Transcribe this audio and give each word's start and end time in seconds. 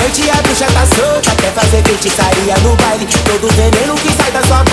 noite 0.00 0.30
a 0.30 0.42
bruxa 0.42 0.66
tá 0.66 0.86
solta 0.96 1.30
Quer 1.36 1.52
fazer 1.52 1.82
feitiçaria 1.82 2.54
no 2.62 2.74
baile. 2.76 3.06
Todo 3.24 3.48
veneno 3.54 3.94
que 3.94 4.12
sai 4.12 4.30
da 4.32 4.42
sua 4.42 4.64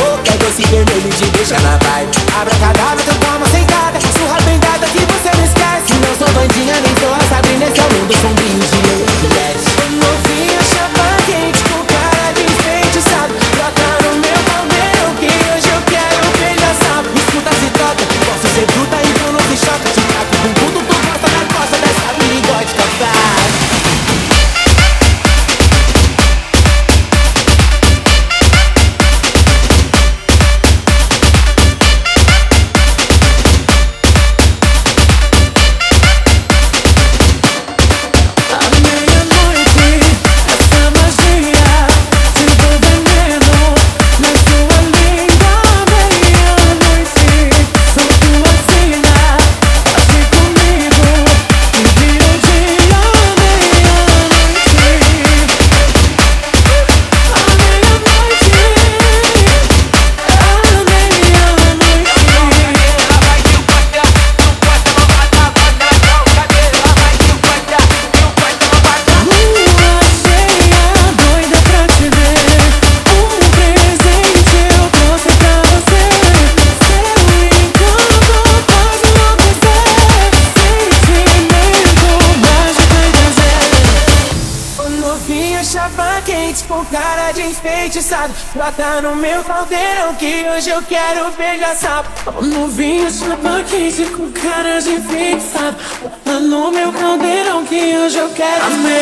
de 87.38 87.44
enfeitiçado. 87.44 88.34
Bota 88.56 89.02
no 89.02 89.16
meu 89.16 89.44
caldeirão 89.44 90.16
que 90.16 90.44
hoje 90.50 90.72
eu 90.72 90.82
quero 90.82 91.30
beijar 91.38 91.76
sapo 91.76 92.42
Novinho, 92.42 93.12
chapa 93.12 93.64
quente 93.70 94.06
com 94.06 94.32
cara 94.32 94.80
de 94.80 94.94
enfeitiçado 94.94 95.78
Bota 96.02 96.40
no 96.40 96.72
meu 96.72 96.92
caldeirão 96.92 97.64
que 97.64 97.96
hoje 97.98 98.18
eu 98.18 98.30
quero 98.30 98.66
beijar 98.78 98.97